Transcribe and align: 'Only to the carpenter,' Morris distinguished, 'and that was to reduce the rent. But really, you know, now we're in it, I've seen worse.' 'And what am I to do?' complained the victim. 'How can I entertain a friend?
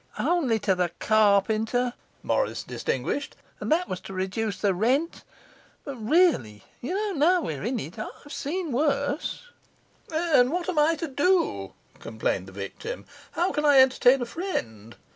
'Only 0.17 0.57
to 0.61 0.73
the 0.73 0.89
carpenter,' 0.97 1.93
Morris 2.23 2.63
distinguished, 2.63 3.35
'and 3.59 3.71
that 3.71 3.87
was 3.87 3.99
to 3.99 4.13
reduce 4.15 4.57
the 4.59 4.73
rent. 4.73 5.23
But 5.85 5.95
really, 5.97 6.63
you 6.81 6.95
know, 6.95 7.11
now 7.11 7.41
we're 7.43 7.63
in 7.63 7.79
it, 7.79 7.99
I've 7.99 8.33
seen 8.33 8.71
worse.' 8.71 9.43
'And 10.11 10.51
what 10.51 10.67
am 10.69 10.79
I 10.79 10.95
to 10.95 11.07
do?' 11.07 11.73
complained 11.99 12.47
the 12.47 12.51
victim. 12.51 13.05
'How 13.33 13.51
can 13.51 13.63
I 13.63 13.77
entertain 13.79 14.23
a 14.23 14.25
friend? 14.25 14.95